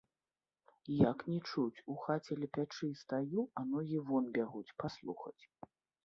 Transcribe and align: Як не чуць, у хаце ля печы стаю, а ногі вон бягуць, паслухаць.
Як 1.09 1.17
не 1.33 1.35
чуць, 1.49 1.83
у 1.95 1.97
хаце 2.05 2.37
ля 2.43 2.47
печы 2.57 2.89
стаю, 3.01 3.45
а 3.61 3.65
ногі 3.73 3.99
вон 4.07 4.23
бягуць, 4.39 4.75
паслухаць. 4.85 5.43